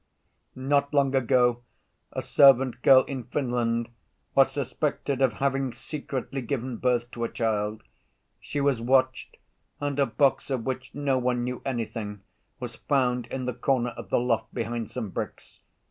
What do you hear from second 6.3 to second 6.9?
given